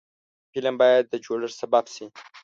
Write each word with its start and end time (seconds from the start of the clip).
فلم 0.51 0.75
باید 0.81 1.05
د 1.09 1.13
جوړښت 1.25 1.55
سبب 1.61 1.85
شي 1.95 2.05